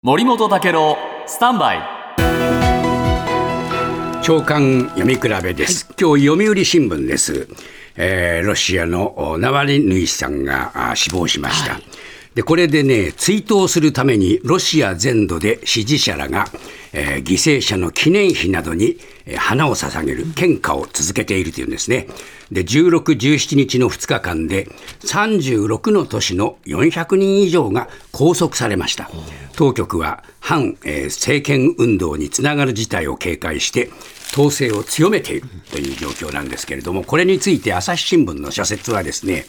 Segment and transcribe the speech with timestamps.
[0.00, 0.96] 森本武郎
[1.26, 1.80] スタンバイ。
[4.22, 7.48] 長官読み比べです、今日読売新聞です、
[7.96, 11.80] えーロシアのおナワリヌイさんがあ死亡しました、
[12.38, 16.46] でこれでね追悼するためにロシア全土で支持者らが、
[16.92, 22.06] えー犠牲者の記念碑などに、えー花を捧げる献花を続けているというんですね。
[22.52, 24.68] で16、17日の2日間で
[25.00, 29.10] 36の都市の400人以上が拘束されました。
[29.56, 33.90] 当局は反、えー政権運動につながる事態を警戒して
[34.30, 39.44] 統制を強めているという状況なんですけれどもこれについて朝日新聞の社説はですね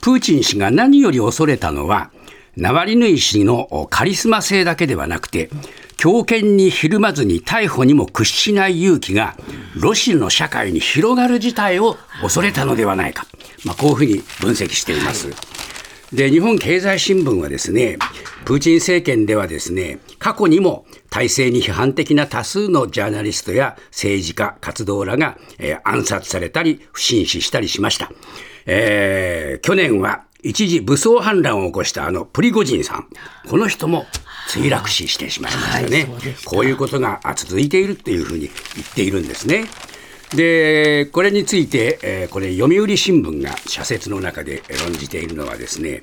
[0.00, 2.10] プーチン氏が何より恐れたのは
[2.56, 5.50] ナワリヌイ氏のカリスマ性だけではなくて
[5.98, 9.36] 強権にひるまずに逮捕にも屈しない勇気が
[9.74, 13.26] ロシアの社会に広がる事態を恐れたのではないか、
[13.64, 15.28] まあ、こういうふうに分析しています。
[16.12, 17.98] で日本経済新聞はですね
[18.44, 28.10] プーチン政権ではですね過去にも体制に批判的な多数のジャーナリストや政治家活動らが、えー暗殺されたり不審死したりしました、
[28.66, 33.08] えー去年は一時武装反乱を起こしたあのプリゴジンさん。
[33.48, 34.06] この人も
[34.48, 36.08] 墜落死してしまいましたね、
[36.44, 39.64] こういうことがあ続いているというふうに言っているんですね。
[40.34, 46.00] でこれについて、えーこれ読売新聞が社説の中で論じているのはですね、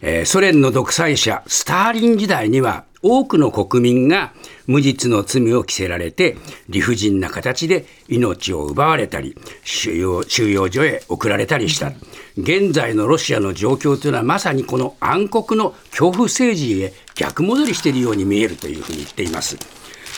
[0.00, 4.32] えーソ連の独裁者スターリン時代には多くの国民が
[4.66, 6.36] 無実の罪を着せられて
[6.68, 11.92] 理不尽な形で命を奪われたり収容収容所へ送られたりした
[12.36, 19.56] 現在のロシアの状況というのはまさにこの暗黒の恐怖政治へ逆戻りしているように見えるというふうに言っています。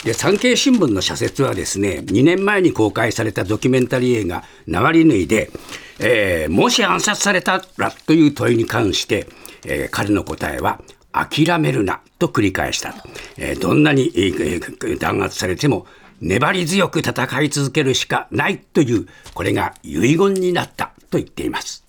[0.03, 5.51] で産経新聞の社説はですね2年前に公開されたドキュメンタリー映画「ナワリヌイで」
[5.99, 9.27] えーもし暗殺されたらという問いに関して、
[9.65, 10.81] えー彼の答えは
[11.11, 12.95] 「諦めるな」と繰り返した、
[13.37, 15.85] えーどんなに、えー弾圧されても
[16.21, 21.88] 粘り強く戦い続けるしかないというこれが遺言になったと言っています。